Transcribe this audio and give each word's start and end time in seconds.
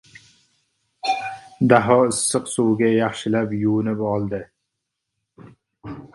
Daho 1.71 1.97
issiq 2.13 2.49
suvga 2.53 2.89
yaxshilab 2.95 3.55
yuvinib 3.61 4.03
oldi. 4.15 4.43